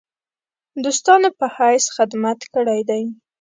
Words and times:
دوستانو 0.83 1.29
په 1.39 1.45
حیث 1.57 1.85
خدمت 1.95 2.39
کړی 2.53 2.79
دی. 2.89 3.03